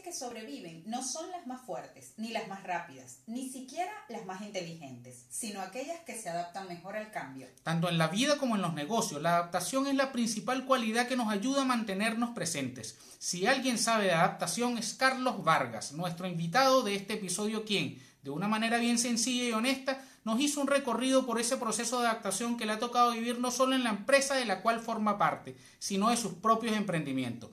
[0.00, 4.40] que sobreviven no son las más fuertes, ni las más rápidas, ni siquiera las más
[4.40, 7.46] inteligentes, sino aquellas que se adaptan mejor al cambio.
[7.62, 11.16] Tanto en la vida como en los negocios, la adaptación es la principal cualidad que
[11.16, 12.98] nos ayuda a mantenernos presentes.
[13.18, 18.30] Si alguien sabe de adaptación es Carlos Vargas, nuestro invitado de este episodio, quien, de
[18.30, 22.56] una manera bien sencilla y honesta, nos hizo un recorrido por ese proceso de adaptación
[22.56, 25.54] que le ha tocado vivir no solo en la empresa de la cual forma parte,
[25.78, 27.50] sino de sus propios emprendimientos.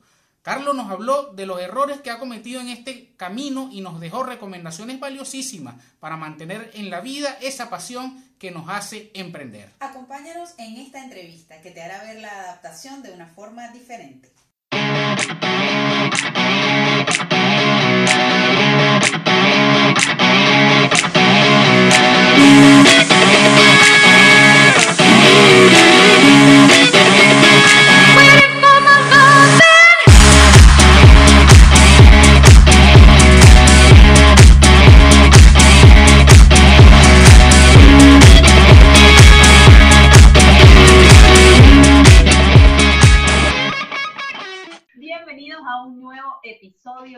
[0.49, 4.23] Carlos nos habló de los errores que ha cometido en este camino y nos dejó
[4.23, 9.69] recomendaciones valiosísimas para mantener en la vida esa pasión que nos hace emprender.
[9.79, 14.31] Acompáñanos en esta entrevista que te hará ver la adaptación de una forma diferente.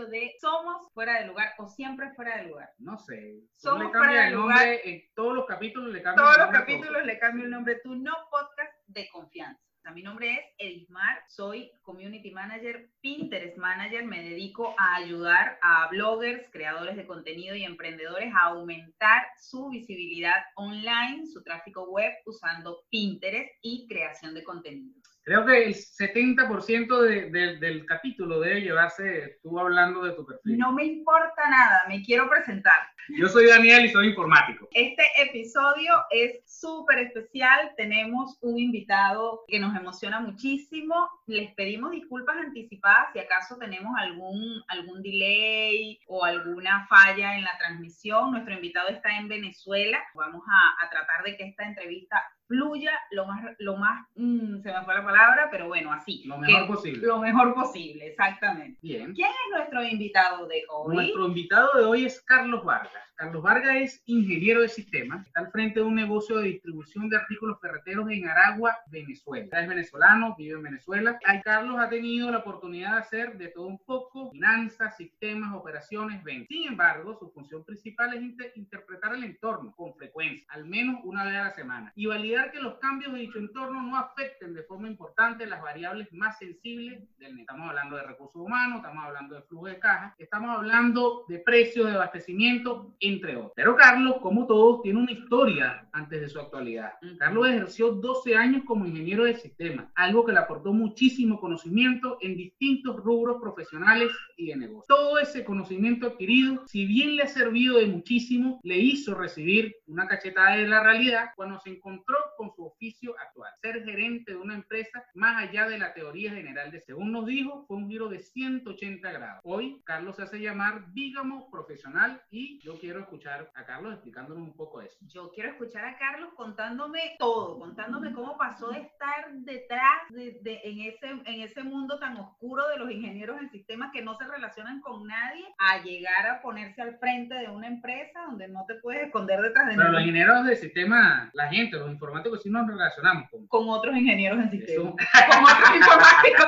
[0.09, 2.69] De Somos fuera de lugar o siempre fuera de lugar.
[2.79, 3.41] No sé.
[3.55, 4.57] Somos le fuera de el lugar.
[4.57, 7.05] nombre, en todos los capítulos le cambia Todos el los nombre a capítulos todo.
[7.05, 7.79] le cambio el nombre.
[7.83, 9.61] Tu no podcast de confianza.
[9.95, 14.05] Mi nombre es Edismar, soy Community Manager, Pinterest Manager.
[14.05, 20.37] Me dedico a ayudar a bloggers, creadores de contenido y emprendedores a aumentar su visibilidad
[20.55, 25.00] online, su tráfico web usando Pinterest y creación de contenido.
[25.23, 30.57] Creo que el 70% de- de- del capítulo debe llevarse tú hablando de tu perfil.
[30.57, 32.79] No me importa nada, me quiero presentar.
[33.09, 34.67] Yo soy Daniel y soy informático.
[34.71, 37.71] Este episodio es súper especial.
[37.77, 40.95] Tenemos un invitado que nos emociona muchísimo.
[41.27, 47.57] Les pedimos disculpas anticipadas si acaso tenemos algún, algún delay o alguna falla en la
[47.59, 48.31] transmisión.
[48.31, 49.99] Nuestro invitado está en Venezuela.
[50.15, 54.73] Vamos a, a tratar de que esta entrevista fluya lo más, lo más, mm, se
[54.73, 56.23] me fue la palabra, pero bueno, así.
[56.25, 57.07] Lo que- mejor posible.
[57.07, 58.77] Lo mejor posible, exactamente.
[58.81, 59.13] Bien.
[59.13, 60.95] ¿Quién es nuestro invitado de hoy?
[60.95, 63.10] Nuestro invitado de hoy es Carlos Vargas.
[63.21, 65.27] Carlos Vargas es ingeniero de sistemas.
[65.27, 69.61] Está al frente de un negocio de distribución de artículos ferreteros en Aragua, Venezuela.
[69.61, 71.19] Es venezolano, vive en Venezuela.
[71.25, 76.23] Ahí Carlos ha tenido la oportunidad de hacer de todo un poco, finanzas, sistemas, operaciones,
[76.23, 76.47] ventas.
[76.47, 81.23] Sin embargo, su función principal es inter- interpretar el entorno con frecuencia, al menos una
[81.23, 84.63] vez a la semana, y validar que los cambios de dicho entorno no afecten de
[84.63, 87.39] forma importante las variables más sensibles del.
[87.39, 91.85] Estamos hablando de recursos humanos, estamos hablando de flujo de caja, estamos hablando de precios
[91.85, 93.53] de abastecimiento, entre otros.
[93.55, 96.93] Pero Carlos, como todos, tiene una historia antes de su actualidad.
[97.19, 102.35] Carlos ejerció 12 años como ingeniero de sistemas, algo que le aportó muchísimo conocimiento en
[102.35, 104.85] distintos rubros profesionales y de negocio.
[104.87, 110.07] Todo ese conocimiento adquirido, si bien le ha servido de muchísimo, le hizo recibir una
[110.07, 114.55] cachetada de la realidad cuando se encontró con su oficio actual, ser gerente de una
[114.55, 118.19] empresa más allá de la teoría general de según nos dijo, fue un giro de
[118.19, 119.41] 180 grados.
[119.43, 124.55] Hoy Carlos se hace llamar Vígamo profesional y yo quiero escuchar a Carlos explicándonos un
[124.55, 124.97] poco eso.
[125.01, 130.61] Yo quiero escuchar a Carlos contándome todo, contándome cómo pasó de estar detrás de, de-
[130.63, 134.25] en, ese, en ese mundo tan oscuro de los ingenieros en sistemas que no se
[134.25, 138.75] relacionan con nadie, a llegar a ponerse al frente de una empresa donde no te
[138.75, 142.67] puedes esconder detrás de Pero los ingenieros de sistema, la gente, los informáticos, sí nos
[142.67, 144.57] relacionamos con con otros ingenieros en eso.
[144.57, 146.47] sistemas, con otros informáticos.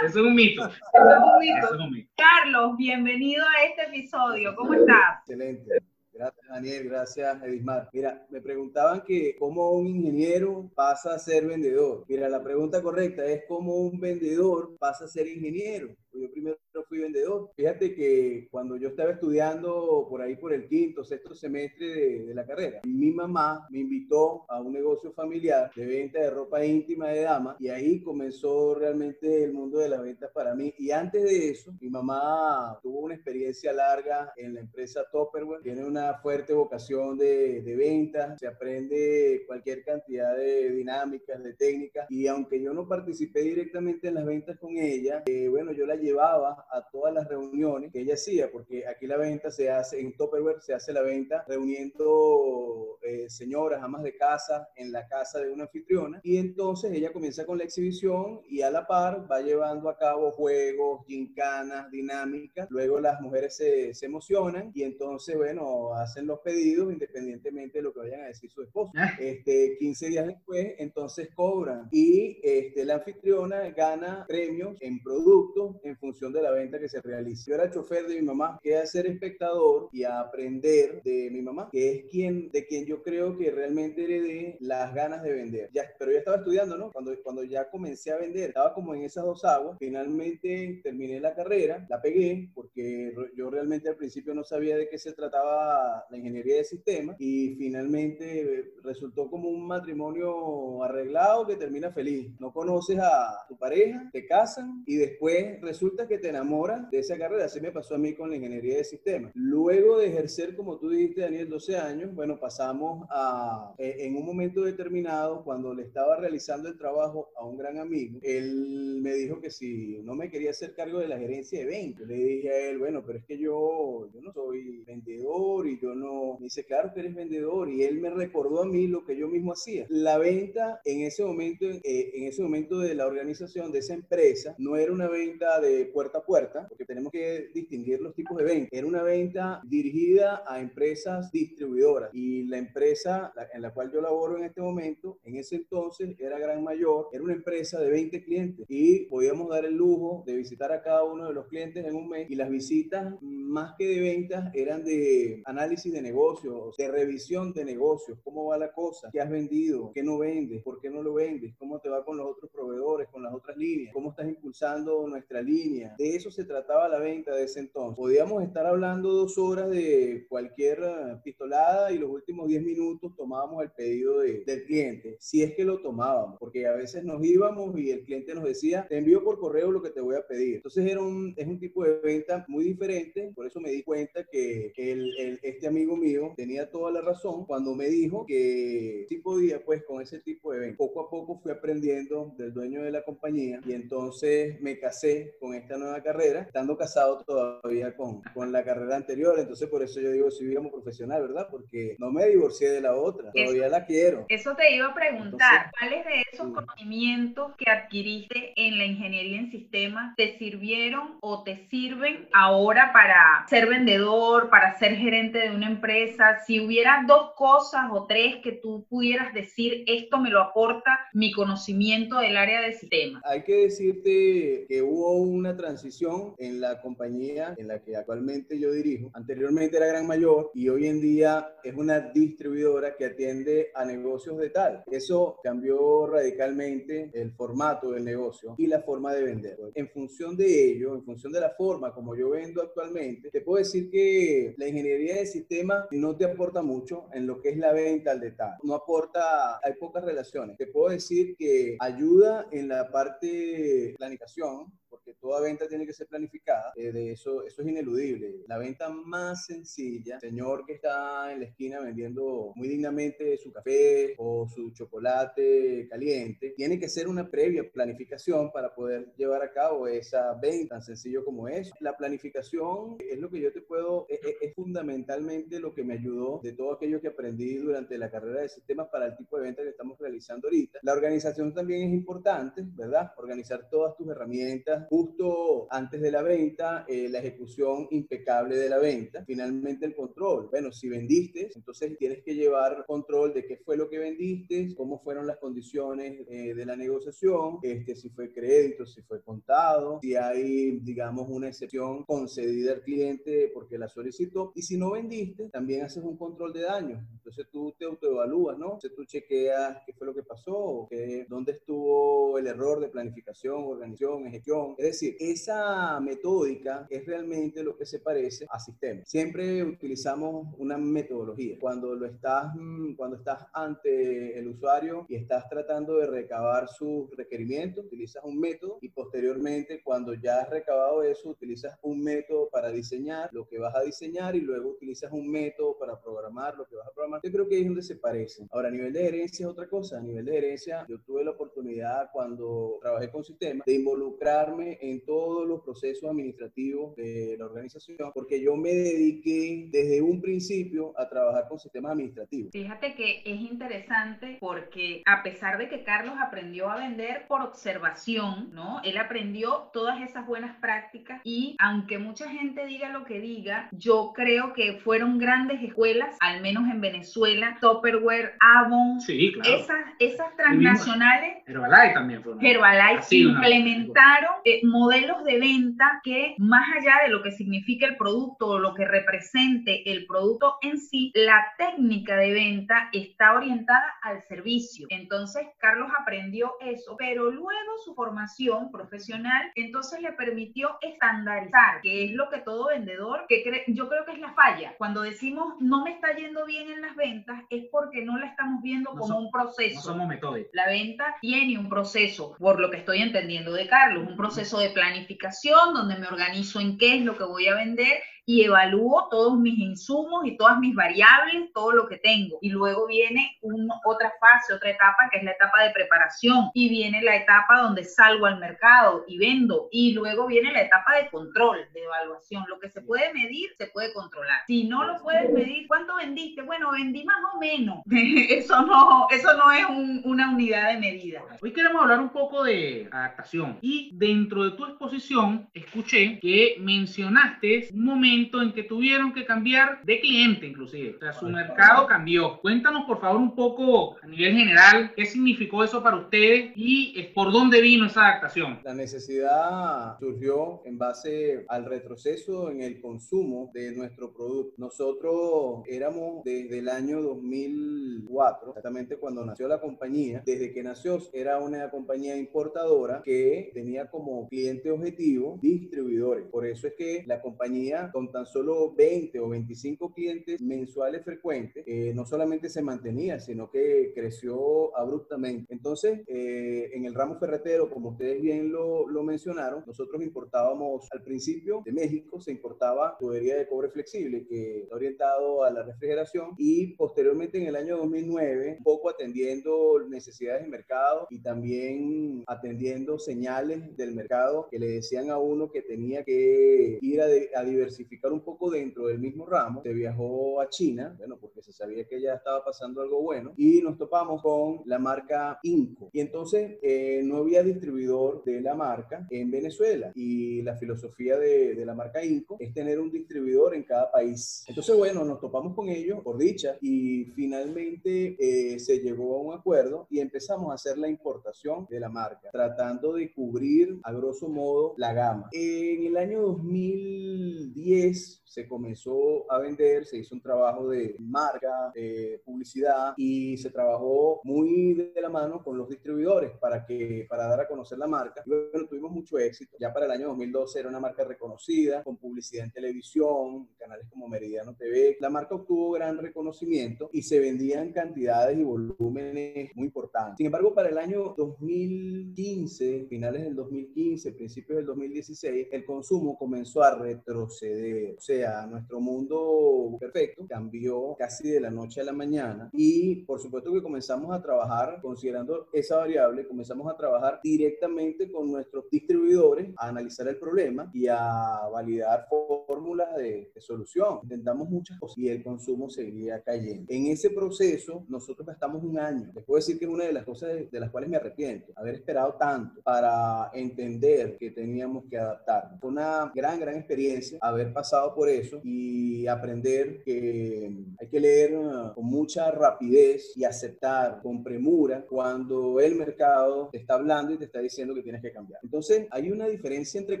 [0.04, 0.64] Eso es un mito.
[0.66, 1.56] Eso es un mito.
[1.66, 2.10] Eso es un mito.
[2.16, 4.54] Carlos, bienvenido a este episodio.
[4.56, 5.18] ¿Cómo estás?
[5.20, 5.81] Excelente.
[6.22, 6.84] Gracias, Daniel.
[6.84, 7.88] Gracias, Edismar.
[7.92, 12.04] Mira, me preguntaban que cómo un ingeniero pasa a ser vendedor.
[12.08, 15.96] Mira, la pregunta correcta es cómo un vendedor pasa a ser ingeniero.
[16.14, 16.58] Yo primero
[16.88, 17.50] fui vendedor.
[17.56, 22.34] Fíjate que cuando yo estaba estudiando por ahí por el quinto, sexto semestre de, de
[22.34, 27.08] la carrera, mi mamá me invitó a un negocio familiar de venta de ropa íntima
[27.08, 30.74] de dama y ahí comenzó realmente el mundo de las ventas para mí.
[30.78, 35.84] Y antes de eso, mi mamá tuvo una experiencia larga en la empresa Topperware, tiene
[35.84, 42.26] una fuerte vocación de, de ventas, se aprende cualquier cantidad de dinámicas, de técnicas y
[42.26, 46.66] aunque yo no participé directamente en las ventas con ella, eh, bueno, yo la llevaba
[46.70, 50.60] a todas las reuniones que ella hacía, porque aquí la venta se hace, en Topperware
[50.60, 55.64] se hace la venta reuniendo eh, señoras, amas de casa en la casa de una
[55.64, 56.20] anfitriona.
[56.22, 60.32] Y entonces ella comienza con la exhibición y a la par va llevando a cabo
[60.32, 66.92] juegos, gincanas, dinámicas, luego las mujeres se, se emocionan y entonces, bueno, hacen los pedidos
[66.92, 68.92] independientemente de lo que vayan a decir su esposo.
[69.18, 75.91] Este, 15 días después, entonces cobran y este, la anfitriona gana premios en productos, en
[75.92, 77.44] en función de la venta que se realiza.
[77.46, 81.42] Yo era chofer de mi mamá, que a ser espectador y a aprender de mi
[81.42, 85.70] mamá, que es quien, de quien yo creo que realmente heredé las ganas de vender.
[85.72, 86.92] Ya, pero ya estaba estudiando, ¿no?
[86.92, 89.76] Cuando, cuando ya comencé a vender, estaba como en esas dos aguas.
[89.78, 94.98] Finalmente terminé la carrera, la pegué, porque yo realmente al principio no sabía de qué
[94.98, 101.90] se trataba la ingeniería de sistemas y finalmente resultó como un matrimonio arreglado que termina
[101.90, 102.32] feliz.
[102.38, 107.18] No conoces a tu pareja, te casan y después resulta que te enamoras de esa
[107.18, 107.46] carrera.
[107.46, 109.32] Así me pasó a mí con la ingeniería de sistemas.
[109.34, 114.24] Luego de ejercer, como tú dijiste, Daniel, 12 años, bueno, pasamos a, eh, en un
[114.24, 119.40] momento determinado, cuando le estaba realizando el trabajo a un gran amigo, él me dijo
[119.40, 122.70] que si no me quería hacer cargo de la gerencia de ventas, le dije a
[122.70, 126.64] él, bueno, pero es que yo, yo no soy vendedor y yo no, me dice,
[126.64, 129.86] claro que eres vendedor y él me recordó a mí lo que yo mismo hacía.
[129.88, 134.54] La venta en ese momento, eh, en ese momento de la organización de esa empresa,
[134.58, 138.44] no era una venta de puerta a puerta, porque tenemos que distinguir los tipos de
[138.44, 138.68] venta.
[138.70, 144.38] Era una venta dirigida a empresas distribuidoras y la empresa en la cual yo laboro
[144.38, 148.66] en este momento, en ese entonces era Gran Mayor, era una empresa de 20 clientes
[148.68, 152.08] y podíamos dar el lujo de visitar a cada uno de los clientes en un
[152.08, 157.52] mes y las visitas más que de ventas eran de análisis de negocios, de revisión
[157.52, 161.02] de negocios, cómo va la cosa, qué has vendido, qué no vendes, por qué no
[161.02, 164.28] lo vendes, cómo te va con los otros proveedores, con las otras líneas, cómo estás
[164.28, 165.61] impulsando nuestra línea.
[165.98, 167.96] De eso se trataba la venta de ese entonces.
[167.96, 173.62] Podíamos estar hablando dos horas de cualquier eh, pistolada y los últimos 10 minutos tomábamos
[173.62, 177.90] el pedido del cliente, si es que lo tomábamos, porque a veces nos íbamos y
[177.90, 180.56] el cliente nos decía, te envío por correo lo que te voy a pedir.
[180.56, 184.24] Entonces era un, es un tipo de venta muy diferente, por eso me di cuenta
[184.30, 189.64] que, el, este amigo mío tenía toda la razón cuando me dijo que sí podía
[189.64, 190.76] pues con ese tipo de venta.
[190.78, 195.56] Poco a poco fui aprendiendo del dueño de la compañía y entonces me casé con
[195.56, 200.12] esta nueva carrera, estando casado todavía con, con la carrera anterior, entonces por eso yo
[200.12, 201.48] digo soy digamos profesional, ¿verdad?
[201.50, 204.24] Porque no me divorcié de la otra, todavía la quiero.
[204.28, 209.50] Eso te iba a preguntar, ¿cuáles de esos conocimientos que adquiriste en la ingeniería en
[209.50, 215.66] sistemas te sirvieron o te sirven ahora para ser vendedor, para ser gerente de una
[215.66, 216.38] empresa?
[216.46, 221.32] Si hubiera dos cosas o tres que tú pudieras decir, esto me lo aporta mi
[221.32, 223.22] conocimiento del área de sistemas.
[223.24, 228.72] Hay que decirte que hubo una transición en la compañía en la que actualmente yo
[228.72, 229.10] dirijo.
[229.14, 234.38] Anteriormente era Gran Mayor y hoy en día es una distribuidora que atiende a negocios
[234.38, 234.84] de tal.
[234.90, 239.58] Eso cambió radicalmente el formato del negocio y la forma de vender.
[239.74, 243.58] En función de ello, en función de la forma como yo vendo actualmente, te puedo
[243.58, 247.72] decir que la ingeniería de sistemas no te aporta mucho en lo que es la
[247.72, 248.58] venta al detalle.
[248.62, 250.56] No aporta, hay pocas relaciones.
[250.56, 254.72] Te puedo decir que ayuda en la parte de planificación,
[255.04, 258.44] porque toda venta tiene que ser planificada, eh, de eso, eso es ineludible.
[258.46, 264.14] La venta más sencilla, señor que está en la esquina vendiendo muy dignamente su café
[264.18, 269.88] o su chocolate caliente, tiene que ser una previa planificación para poder llevar a cabo
[269.88, 271.70] esa venta tan sencillo como es.
[271.80, 275.94] La planificación es lo que yo te puedo, es, e, es fundamentalmente lo que me
[275.94, 279.44] ayudó de todo aquello que aprendí durante la carrera de sistemas para el tipo de
[279.44, 280.78] venta que estamos realizando ahorita.
[280.82, 283.12] La organización también es importante, ¿verdad?
[283.16, 288.78] Organizar todas tus herramientas justo antes de la venta, eh, la ejecución impecable de la
[288.78, 290.48] venta, finalmente el control.
[290.50, 295.00] Bueno, si vendiste, entonces tienes que llevar control de qué fue lo que vendiste, cómo
[295.02, 300.14] fueron las condiciones eh, de la negociación, este, si fue crédito, si fue contado, si
[300.14, 304.52] hay, digamos, una excepción concedida al cliente porque la solicitó.
[304.54, 307.06] Y si no vendiste, también haces un control de daño.
[307.12, 308.74] Entonces tú te autoevalúas, ¿no?
[308.74, 313.64] Entonces tú chequeas qué fue lo que pasó, qué, dónde estuvo el error de planificación,
[313.64, 319.08] organización, ejecución, es decir, esa metódica es realmente lo que se parece a sistemas.
[319.08, 321.56] Siempre utilizamos una metodología.
[321.60, 327.08] Cuando lo estás, mm, cuando estás ante el usuario y estás tratando de recabar sus
[327.16, 332.70] requerimientos, utilizas un método y posteriormente cuando ya has recabado eso, utilizas un método para
[332.70, 336.74] diseñar lo que vas a diseñar y luego utilizas un método para programar lo que
[336.74, 337.20] vas a programar.
[337.22, 338.48] Yo creo que es donde se parecen.
[338.50, 339.98] Ahora, a nivel de herencia es otra cosa.
[339.98, 345.04] A nivel de herencia, yo tuve la oportunidad cuando trabajé con sistemas de involucrarme en
[345.04, 351.08] todos los procesos administrativos de la organización, porque yo me dediqué desde un principio a
[351.08, 352.50] trabajar con sistemas administrativos.
[352.52, 358.50] Fíjate que es interesante porque a pesar de que Carlos aprendió a vender por observación,
[358.52, 358.80] ¿no?
[358.84, 364.12] Él aprendió todas esas buenas prácticas y aunque mucha gente diga lo que diga, yo
[364.14, 371.38] creo que fueron grandes escuelas, al menos en Venezuela, Tupperware, Avon, sí, esas, esas transnacionales.
[371.46, 372.34] Herbalife también fue.
[372.40, 374.32] Herbalife implementaron
[374.64, 378.84] modelos de venta que más allá de lo que significa el producto o lo que
[378.84, 384.86] represente el producto en sí, la técnica de venta está orientada al servicio.
[384.90, 392.12] Entonces, Carlos aprendió eso, pero luego su formación profesional entonces le permitió estandarizar, que es
[392.12, 394.74] lo que todo vendedor, que yo creo que es la falla.
[394.78, 398.62] Cuando decimos no me está yendo bien en las ventas, es porque no la estamos
[398.62, 399.76] viendo como un proceso.
[399.76, 400.50] No somos metódicos.
[400.52, 404.70] La venta tiene un proceso, por lo que estoy entendiendo de Carlos, un proceso de
[404.70, 409.38] planificación donde me organizo en qué es lo que voy a vender y evalúo todos
[409.38, 412.38] mis insumos y todas mis variables, todo lo que tengo.
[412.40, 413.38] Y luego viene
[413.84, 416.50] otra fase, otra etapa, que es la etapa de preparación.
[416.54, 419.68] Y viene la etapa donde salgo al mercado y vendo.
[419.72, 422.44] Y luego viene la etapa de control, de evaluación.
[422.48, 424.42] Lo que se puede medir, se puede controlar.
[424.46, 426.42] Si no lo puedes medir, ¿cuánto vendiste?
[426.42, 427.82] Bueno, vendí más o menos.
[428.28, 429.66] eso no, eso no es
[430.04, 431.22] una unidad de medida.
[431.40, 433.58] Hoy queremos hablar un poco de adaptación.
[433.60, 439.82] Y dentro de tu exposición, escuché que mencionaste un momento en que tuvieron que cambiar
[439.84, 440.96] de cliente inclusive.
[440.96, 442.40] O sea, su mercado cambió.
[442.40, 447.12] Cuéntanos por favor un poco a nivel general qué significó eso para ustedes y eh,
[447.14, 448.60] por dónde vino esa adaptación.
[448.64, 454.54] La necesidad surgió en base al retroceso en el consumo de nuestro producto.
[454.58, 460.22] Nosotros éramos desde el año 2004, exactamente cuando nació la compañía.
[460.24, 466.26] Desde que nació era una compañía importadora que tenía como cliente objetivo distribuidores.
[466.28, 471.64] Por eso es que la compañía con tan solo 20 o 25 clientes mensuales frecuentes,
[471.66, 475.52] eh, no solamente se mantenía, sino que creció abruptamente.
[475.52, 481.02] Entonces, eh, en el ramo ferretero, como ustedes bien lo, lo, mencionaron, nosotros importábamos al
[481.02, 486.30] principio de México, se importaba tubería de cobre flexible que está orientado a la refrigeración
[486.38, 492.98] y posteriormente en el año 2009, un poco atendiendo necesidades de mercado y también atendiendo
[492.98, 497.06] señales del mercado que le decían a uno que tenía que ir a,
[497.36, 501.52] a diversificar un poco dentro del mismo ramo, se viajó a China, bueno, porque se
[501.52, 505.90] sabía que ya estaba pasando algo bueno, y nos topamos con la marca Inco.
[505.92, 509.92] Y entonces eh, no había distribuidor de la marca en Venezuela.
[509.94, 514.44] Y la filosofía de, de, la marca Inco es tener un distribuidor en cada país.
[514.46, 519.34] Entonces, bueno, nos topamos con ellos, por dicha, y finalmente eh, se llegó a un
[519.34, 524.28] acuerdo y empezamos a hacer la importación de la marca, tratando de cubrir a grosso
[524.28, 525.28] modo la gama.
[525.32, 531.70] En el año 2010, es se comenzó a vender, se hizo un trabajo de marca,
[531.74, 537.26] de publicidad y se trabajó muy de la mano con los distribuidores para, que, para
[537.26, 538.22] dar a conocer la marca.
[538.24, 539.56] Y bueno, tuvimos mucho éxito.
[539.60, 544.08] Ya para el año 2012 era una marca reconocida, con publicidad en televisión, canales como
[544.08, 544.96] Meridiano TV.
[545.00, 550.16] La marca obtuvo gran reconocimiento y se vendían cantidades y volúmenes muy importantes.
[550.16, 556.62] Sin embargo, para el año 2015, finales del 2015, principios del 2016, el consumo comenzó
[556.62, 562.50] a retroceder o sea, nuestro mundo perfecto cambió casi de la noche a la mañana
[562.52, 568.30] y por supuesto que comenzamos a trabajar, considerando esa variable, comenzamos a trabajar directamente con
[568.30, 574.00] nuestros distribuidores a analizar el problema y a validar fórmulas de, solución.
[574.04, 576.66] Intentamos muchas cosas y el consumo seguía cayendo.
[576.68, 579.10] En ese proceso nosotros gastamos un año.
[579.14, 581.74] Les puedo decir que es una de las cosas de, las cuales me arrepiento, haber
[581.74, 585.60] esperado tanto para entender que teníamos que adaptarnos.
[585.60, 591.36] Fue una gran, gran experiencia haber pasado por eso y aprender que hay que leer
[591.36, 597.18] uh, con mucha rapidez y aceptar con premura cuando el mercado te está hablando y
[597.18, 598.40] te está diciendo que tienes que cambiar.
[598.42, 600.00] Entonces, hay una diferencia entre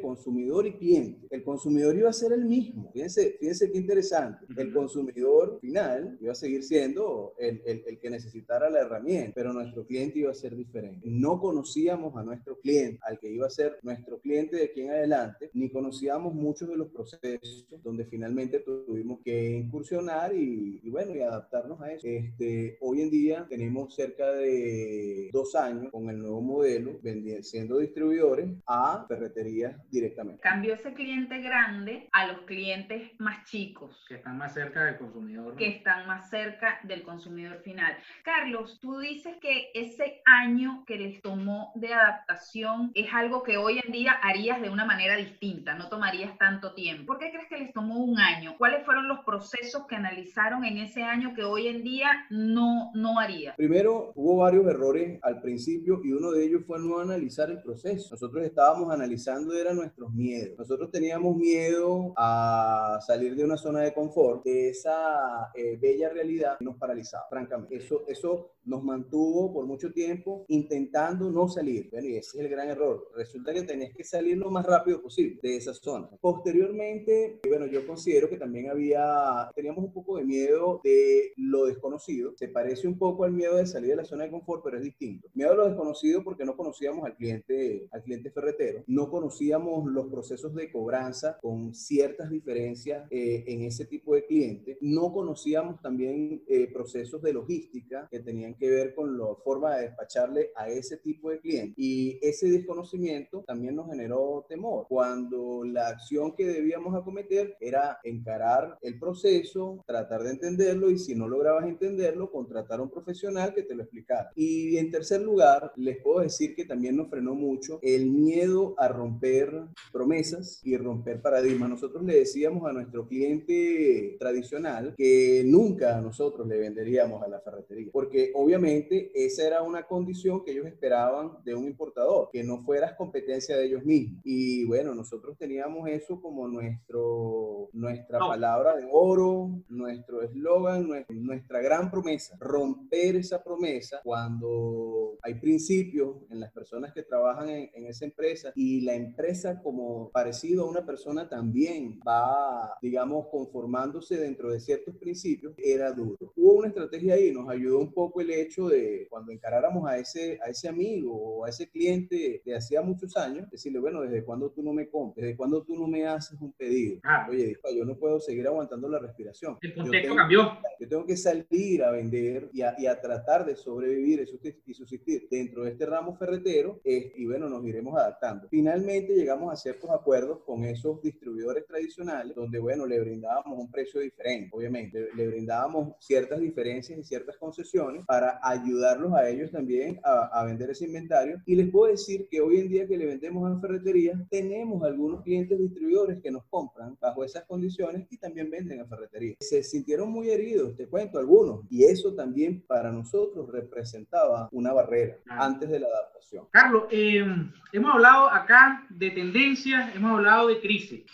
[0.00, 1.26] consumidor y cliente.
[1.30, 2.90] El consumidor iba a ser el mismo.
[2.92, 4.46] Fíjense, fíjense qué interesante.
[4.56, 9.52] El consumidor final iba a seguir siendo el, el, el que necesitara la herramienta, pero
[9.52, 11.00] nuestro cliente iba a ser diferente.
[11.04, 14.90] No conocíamos a nuestro cliente, al que iba a ser nuestro cliente de aquí en
[14.90, 21.20] adelante, ni conocíamos muchos de los procesos donde finalmente tuvimos que incursionar y, bueno, y
[21.20, 22.06] adaptarnos a eso.
[22.06, 26.98] Este, hoy en día tenemos cerca de dos años con el nuevo modelo,
[27.42, 30.40] siendo distribuidores a ferreterías directamente.
[30.42, 34.04] Cambió ese cliente grande a los clientes más chicos.
[34.08, 35.56] Que están más cerca del consumidor.
[35.56, 37.96] Que están más cerca del consumidor final.
[38.24, 43.80] Carlos, tú dices que ese año que les tomó de adaptación es algo que hoy
[43.84, 47.06] en día harías de una manera distinta, no tomarías tanto tiempo.
[47.06, 48.54] ¿Por qué crees que les tomó un año.
[48.58, 53.18] ¿Cuáles fueron los procesos que analizaron en ese año que hoy en día no, no
[53.18, 53.54] haría?
[53.56, 58.08] Primero, hubo varios errores al principio y uno de ellos fue no analizar el proceso.
[58.10, 60.58] Nosotros estábamos analizando, eran nuestros miedos.
[60.58, 66.58] Nosotros teníamos miedo a salir de una zona de confort, de esa eh, bella realidad
[66.58, 67.76] que nos paralizaba, francamente.
[67.76, 71.88] Eso, eso nos mantuvo por mucho tiempo intentando no salir.
[71.90, 73.08] Bueno, y ese es el gran error.
[73.16, 76.08] Resulta que tenías que salir lo más rápido posible de esa zona.
[76.20, 82.32] Posteriormente, bueno, yo considero que también había, teníamos un poco de miedo de lo desconocido.
[82.36, 84.84] Se parece un poco al miedo de salir de la zona de confort, pero es
[84.84, 85.28] distinto.
[85.34, 88.82] Miedo a lo desconocido porque no conocíamos al cliente, al cliente ferretero.
[88.86, 94.78] No conocíamos los procesos de cobranza con ciertas diferencias eh, en ese tipo de cliente.
[94.80, 99.82] No conocíamos también eh, procesos de logística que tenían que ver con la forma de
[99.88, 101.74] despacharle a ese tipo de cliente.
[101.76, 104.86] Y ese desconocimiento también nos generó temor.
[104.88, 111.14] Cuando la acción que debíamos acometer era encarar el proceso, tratar de entenderlo y si
[111.14, 114.30] no lograbas entenderlo, contratar a un profesional que te lo explicara.
[114.34, 118.88] Y en tercer lugar, les puedo decir que también nos frenó mucho el miedo a
[118.88, 119.52] romper
[119.92, 121.70] promesas y romper paradigmas.
[121.70, 127.88] Nosotros le decíamos a nuestro cliente tradicional que nunca nosotros le venderíamos a la ferretería,
[127.92, 132.94] porque obviamente esa era una condición que ellos esperaban de un importador, que no fueras
[132.94, 134.20] competencia de ellos mismos.
[134.24, 141.90] Y bueno, nosotros teníamos eso como nuestro, nuestra palabra de oro, nuestro eslogan, nuestra gran
[141.90, 142.36] promesa.
[142.40, 148.52] Romper esa promesa cuando hay principios en las personas que trabajan en, en esa empresa
[148.54, 154.96] y la empresa como parecido a una persona también va, digamos, conformándose dentro de ciertos
[154.96, 156.32] principios, era duro.
[156.36, 160.38] Hubo una estrategia ahí, nos ayudó un poco el hecho de cuando encaráramos a ese,
[160.44, 164.50] a ese amigo o a ese cliente de hacía muchos años, decirle, bueno, ¿desde cuándo
[164.50, 165.24] tú no me compras?
[165.24, 167.00] ¿Desde cuándo tú no me haces un pedido?
[167.04, 167.26] Ah.
[167.28, 169.58] Oye, yo no puedo seguir aguantando la respiración.
[169.60, 170.58] El contexto cambió.
[170.80, 174.26] Yo tengo que salir a vender y a, y a tratar de sobrevivir
[174.66, 178.48] y subsistir dentro de este ramo ferretero eh, y bueno, nos iremos adaptando.
[178.48, 184.00] Finalmente llegamos a ciertos acuerdos con esos distribuidores tradicionales donde, bueno, le brindábamos un precio
[184.00, 185.00] diferente, obviamente.
[185.00, 190.70] Le, le brindábamos ciertas diferencias y ciertas concesiones para ayudarlos a ellos también a, vender
[190.70, 191.40] ese inventario.
[191.46, 195.22] Y les puedo decir que hoy en día que le vendemos a ferreterías, tenemos algunos
[195.22, 199.36] clientes distribuidores que nos compran bajo esas condiciones y también venden a ferreterías.
[199.40, 205.18] Se sintieron muy heridos, te cuento algunos, y eso también para nosotros representaba una barrera
[205.26, 206.46] antes de la adaptación.
[206.50, 207.24] Carlos, eh,
[207.72, 211.04] hemos hablado acá de tendencias, hemos hablado de crisis.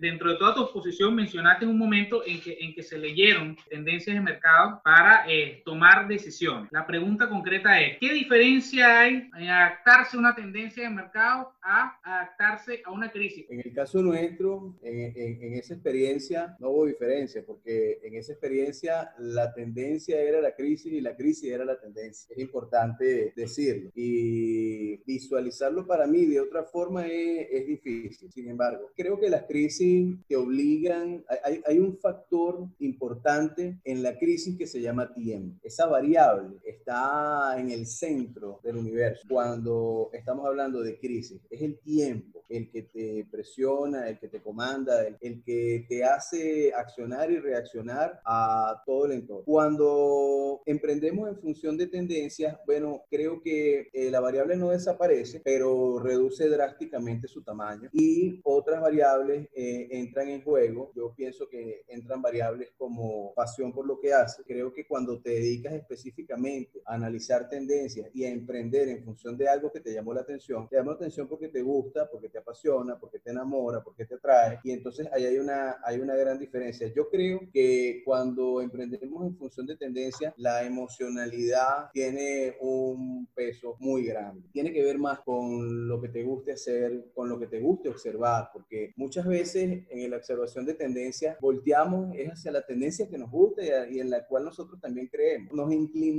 [0.00, 4.14] dentro de toda tu exposición mencionaste un momento en que, en que se leyeron tendencias
[4.14, 6.34] de mercado para eh, tomar decisiones
[6.70, 11.98] la pregunta concreta es, ¿qué diferencia hay en adaptarse a una tendencia de mercado a
[12.02, 13.46] adaptarse a una crisis?
[13.48, 19.52] En el caso nuestro, en, esa experiencia no hubo diferencia, porque en esa experiencia la
[19.52, 22.34] tendencia era la crisis y la crisis era la tendencia.
[22.34, 23.90] Es importante decirlo.
[23.94, 28.30] Y visualizarlo para mí de otra forma es, es difícil.
[28.32, 34.18] Sin embargo, creo que las crisis te obligan, hay, hay un factor importante en la
[34.18, 35.58] crisis que se llama tiempo.
[35.62, 41.40] Esa variable está en el centro del universo cuando estamos hablando de crisis.
[41.50, 46.72] Es el tiempo el que te presiona, el que te comanda, el, que te hace
[46.74, 49.44] accionar y reaccionar a todo el entorno.
[49.44, 55.98] Cuando emprendemos en función de tendencias, bueno, creo que eh, la variable no desaparece, pero
[55.98, 60.92] reduce drásticamente su tamaño y otras variables eh, entran en juego.
[60.94, 64.44] Yo pienso que entran variables como pasión por lo que haces.
[64.46, 69.48] Creo que cuando te dedicas específicamente a analizar tendencias y a emprender en función de
[69.48, 72.38] algo que te llamó la atención, te llamó la atención porque te gusta, porque te
[72.38, 74.60] apasiona, porque te enamora, porque te atrae.
[74.62, 76.92] Y entonces ahí hay una, hay una gran diferencia.
[76.94, 84.04] Yo creo que cuando emprendemos en función de tendencia, la emocionalidad tiene un peso muy
[84.04, 84.48] grande.
[84.52, 87.88] Tiene que ver más con lo que te guste hacer, con lo que te guste
[87.88, 93.18] observar, porque muchas veces en la observación de tendencia volteamos es hacia la tendencia que
[93.18, 95.52] nos gusta y, en la cual nosotros también creemos.
[95.52, 96.13] Nos inclinamos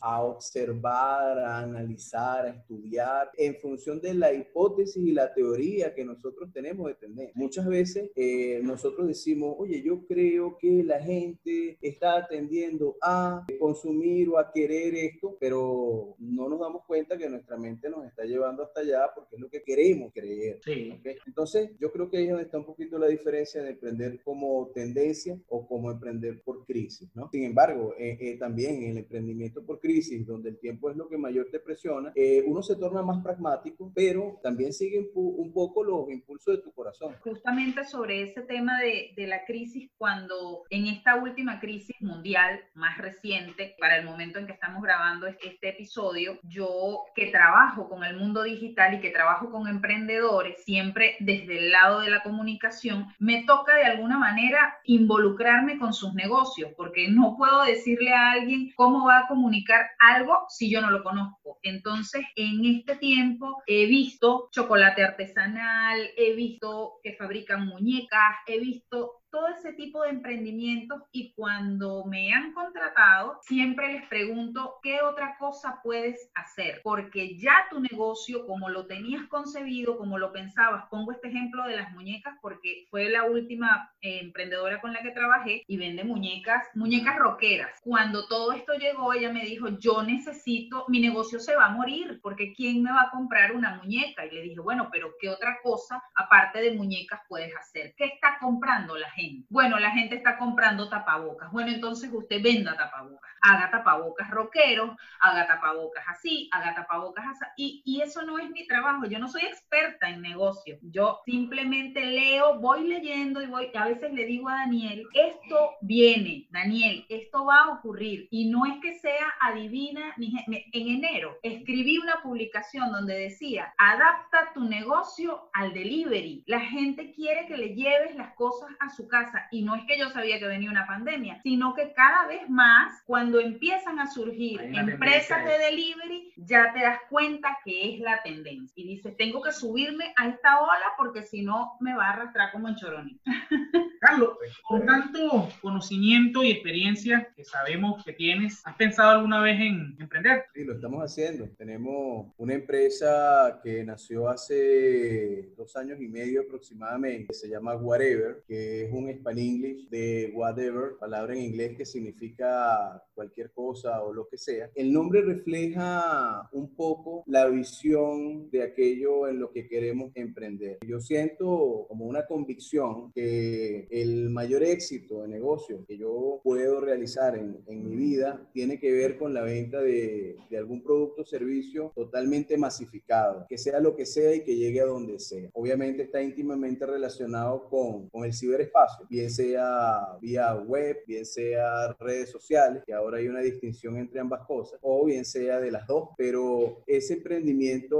[0.00, 6.04] a observar, a analizar, a estudiar en función de la hipótesis y la teoría que
[6.04, 7.30] nosotros tenemos de tener.
[7.34, 14.28] Muchas veces eh, nosotros decimos, oye, yo creo que la gente está atendiendo a consumir
[14.28, 18.62] o a querer esto, pero no nos damos cuenta que nuestra mente nos está llevando
[18.62, 20.60] hasta allá porque es lo que queremos creer.
[20.64, 21.00] Sí.
[21.26, 24.70] Entonces, yo creo que ahí es donde está un poquito la diferencia de emprender como
[24.74, 27.28] tendencia o como emprender por crisis, ¿no?
[27.30, 29.31] Sin embargo, eh, eh, también el emprendimiento
[29.66, 33.02] por crisis, donde el tiempo es lo que mayor te presiona, eh, uno se torna
[33.02, 37.14] más pragmático, pero también sigue un poco los impulsos de tu corazón.
[37.22, 42.98] Justamente sobre ese tema de, de la crisis, cuando en esta última crisis mundial más
[42.98, 48.16] reciente, para el momento en que estamos grabando este episodio, yo que trabajo con el
[48.16, 53.44] mundo digital y que trabajo con emprendedores, siempre desde el lado de la comunicación, me
[53.44, 59.06] toca de alguna manera involucrarme con sus negocios, porque no puedo decirle a alguien cómo
[59.06, 61.58] va a comunicar algo si yo no lo conozco.
[61.62, 69.21] Entonces, en este tiempo he visto chocolate artesanal, he visto que fabrican muñecas, he visto
[69.32, 75.36] todo ese tipo de emprendimientos y cuando me han contratado, siempre les pregunto qué otra
[75.38, 81.12] cosa puedes hacer, porque ya tu negocio, como lo tenías concebido, como lo pensabas, pongo
[81.12, 85.64] este ejemplo de las muñecas porque fue la última eh, emprendedora con la que trabajé
[85.66, 87.80] y vende muñecas, muñecas rockeras.
[87.82, 92.20] Cuando todo esto llegó, ella me dijo, yo necesito, mi negocio se va a morir,
[92.22, 94.26] porque ¿quién me va a comprar una muñeca?
[94.26, 97.94] Y le dije, bueno, pero ¿qué otra cosa aparte de muñecas puedes hacer?
[97.96, 99.21] ¿Qué está comprando la gente?
[99.48, 101.50] Bueno, la gente está comprando tapabocas.
[101.52, 103.30] Bueno, entonces usted venda tapabocas.
[103.42, 107.44] Haga tapabocas rockeros, haga tapabocas así, haga tapabocas así.
[107.56, 109.06] Y, y eso no es mi trabajo.
[109.06, 110.78] Yo no soy experta en negocios.
[110.82, 113.70] Yo simplemente leo, voy leyendo y voy.
[113.74, 118.28] A veces le digo a Daniel, esto viene, Daniel, esto va a ocurrir.
[118.30, 120.14] Y no es que sea adivina.
[120.16, 126.44] En enero escribí una publicación donde decía, adapta tu negocio al delivery.
[126.46, 129.46] La gente quiere que le lleves las cosas a su casa.
[129.50, 133.02] Y no es que yo sabía que venía una pandemia, sino que cada vez más,
[133.04, 138.72] cuando empiezan a surgir empresas de delivery, ya te das cuenta que es la tendencia.
[138.74, 142.50] Y dices, tengo que subirme a esta ola porque si no me va a arrastrar
[142.52, 143.20] como en choroni.
[144.00, 144.30] Carlos,
[144.66, 150.46] con tanto conocimiento y experiencia que sabemos que tienes, ¿has pensado alguna vez en emprender?
[150.54, 151.48] Sí, lo estamos haciendo.
[151.56, 158.86] Tenemos una empresa que nació hace dos años y medio aproximadamente, se llama Whatever, que
[158.86, 164.28] es un Span English de whatever, palabra en inglés que significa cualquier cosa o lo
[164.28, 164.70] que sea.
[164.74, 170.78] El nombre refleja un poco la visión de aquello en lo que queremos emprender.
[170.86, 177.36] Yo siento como una convicción que el mayor éxito de negocio que yo puedo realizar
[177.36, 181.24] en, en mi vida tiene que ver con la venta de, de algún producto o
[181.24, 185.50] servicio totalmente masificado, que sea lo que sea y que llegue a donde sea.
[185.52, 188.72] Obviamente está íntimamente relacionado con, con el ciberespacio,
[189.08, 194.46] bien sea vía web, bien sea redes sociales, que ahora hay una distinción entre ambas
[194.46, 197.98] cosas, o bien sea de las dos, pero ese emprendimiento,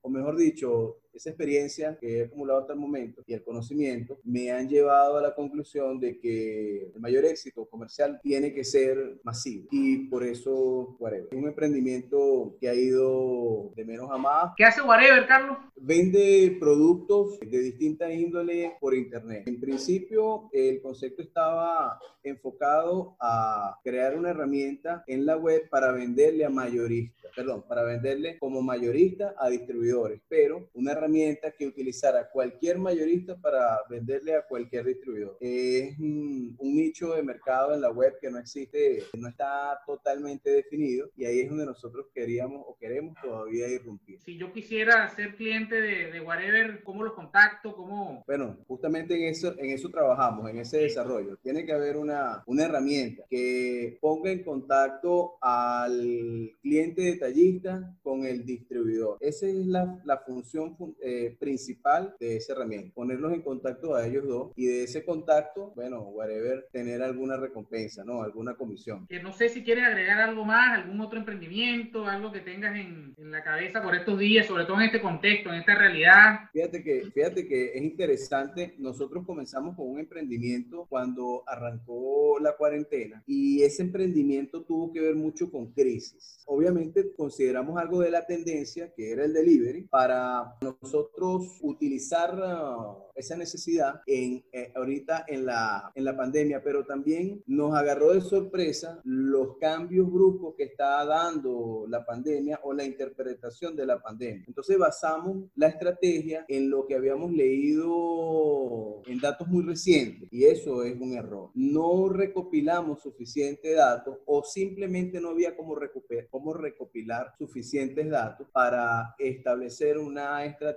[0.00, 4.50] o mejor dicho, esa experiencia que he acumulado hasta el momento y el conocimiento me
[4.50, 9.68] han llevado a la conclusión de que el mayor éxito comercial tiene que ser masivo
[9.70, 11.28] y por eso Whatever.
[11.30, 14.52] Es un emprendimiento que ha ido de menos a más.
[14.56, 15.58] ¿Qué hace Whatever, Carlos?
[15.76, 19.44] Vende productos de distinta índole por internet.
[19.46, 26.44] En principio, el concepto estaba enfocado a crear una herramienta en la web para venderle
[26.44, 32.28] a mayoristas, perdón, para venderle como mayorista a distribuidores, pero una herramienta herramienta que utilizara
[32.28, 35.36] cualquier mayorista para venderle a cualquier distribuidor.
[35.40, 41.10] Es un, nicho de mercado en la web que no existe, no está totalmente definido
[41.16, 44.20] y ahí es donde nosotros queríamos o queremos todavía irrumpir.
[44.20, 47.74] Si yo quisiera ser cliente de, de Whatever, ¿cómo los contacto?
[47.74, 48.22] ¿Cómo?
[48.26, 51.38] Bueno, justamente en eso, en eso trabajamos, en ese desarrollo.
[51.38, 58.44] Tiene que haber una, una herramienta que ponga en contacto al cliente detallista con el
[58.44, 59.16] distribuidor.
[59.20, 62.94] Esa es la, la función eh, principal de esa herramienta.
[62.94, 68.04] Ponerlos en contacto a ellos dos y de ese contacto, bueno, whatever, tener alguna recompensa,
[68.04, 68.22] ¿no?
[68.22, 69.06] Alguna comisión.
[69.08, 73.14] Que no sé si quieres agregar algo más, algún otro emprendimiento, algo que tengas en,
[73.16, 76.50] en, la cabeza por estos días, sobre todo en este contexto, en esta realidad.
[76.52, 78.74] Fíjate que, fíjate que es interesante.
[78.78, 85.14] Nosotros comenzamos con un emprendimiento cuando arrancó la cuarentena y ese emprendimiento tuvo que ver
[85.14, 86.42] mucho con crisis.
[86.46, 93.06] Obviamente consideramos algo de la tendencia que era el delivery para nosotros nosotros utilizar uh,
[93.16, 98.20] esa necesidad en, eh, ahorita en la, en la pandemia, pero también nos agarró de
[98.20, 104.44] sorpresa los cambios bruscos que está dando la pandemia o la interpretación de la pandemia.
[104.46, 110.84] Entonces basamos la estrategia en lo que habíamos leído en datos muy recientes y eso
[110.84, 111.50] es un error.
[111.54, 119.14] No recopilamos suficiente datos o simplemente no había cómo, recuperar, cómo recopilar suficientes datos para
[119.18, 120.75] establecer una estrategia,